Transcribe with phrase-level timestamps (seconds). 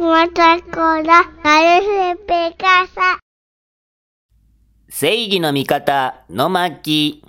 [0.00, 1.02] またこら、
[1.42, 3.18] なるふぺかさ。
[4.88, 7.24] 正義の味方、の巻。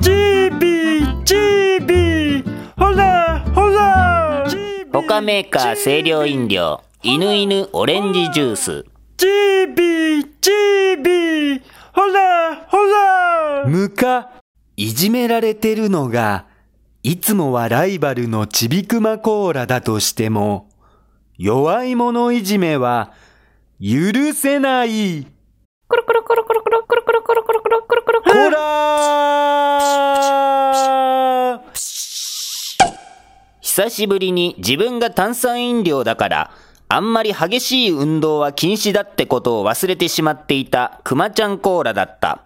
[0.00, 4.46] チービー、チービー、ほら、ほら。
[4.92, 8.84] 他メーカー清涼飲料、犬犬オレンジジュース。
[9.16, 11.62] チービー、チービー、
[11.92, 13.64] ほら、ほら。
[13.66, 14.30] むか、
[14.76, 16.46] いじめられてるのが、
[17.08, 20.68] いつもはライバルのちびくまコーラだとしても、
[21.38, 23.12] 弱い者いじめは
[23.80, 25.24] 許せない。
[25.86, 32.92] コロコロコロコロコロコロコロコロコロコロコロコロこらー
[33.60, 36.50] 久しぶりに自分が炭酸飲料だから、
[36.88, 42.42] あんまり激しい運動は禁止だってことを忘れてしまっていたくまちゃんコーラだった。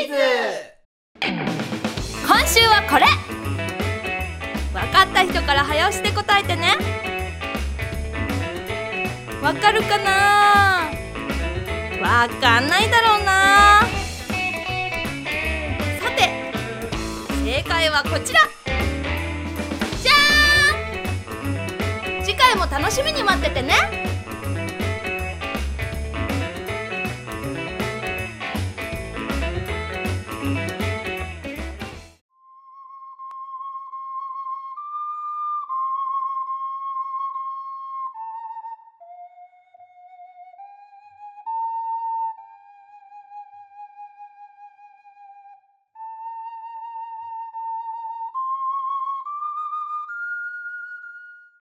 [0.00, 0.14] イズ。
[1.20, 3.04] 今週はこれ。
[4.72, 6.76] 分かった人から早押しで答えてね。
[9.42, 10.90] わかるかな？
[12.00, 13.82] わかんないだろうな。
[16.00, 16.30] さて
[17.44, 18.40] 正解はこちら。
[20.02, 22.24] じゃーん！
[22.24, 23.74] 次回も楽しみに待っててね。